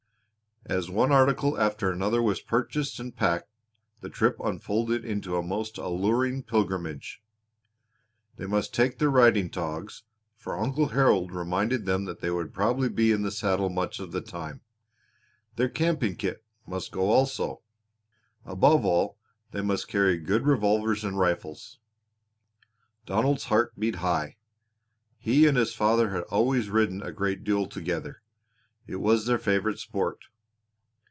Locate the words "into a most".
5.03-5.79